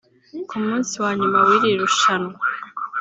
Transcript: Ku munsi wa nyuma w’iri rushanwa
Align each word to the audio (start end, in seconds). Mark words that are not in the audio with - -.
Ku 0.49 0.55
munsi 0.65 0.93
wa 1.03 1.11
nyuma 1.19 1.39
w’iri 1.47 1.71
rushanwa 1.81 2.35